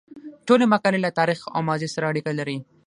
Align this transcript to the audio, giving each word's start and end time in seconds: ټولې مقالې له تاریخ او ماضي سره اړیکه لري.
ټولې 0.47 0.65
مقالې 0.73 0.99
له 1.03 1.09
تاریخ 1.19 1.39
او 1.55 1.61
ماضي 1.67 1.87
سره 1.93 2.09
اړیکه 2.11 2.31
لري. 2.39 2.57